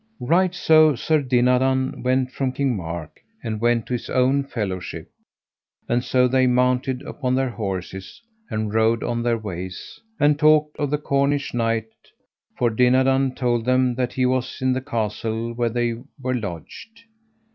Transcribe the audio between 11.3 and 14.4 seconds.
knight, for Dinadan told them that he